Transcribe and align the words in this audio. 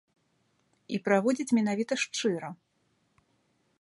І 0.95 0.99
праводзіць 1.07 1.55
менавіта 1.59 1.93
шчыра. 2.05 2.49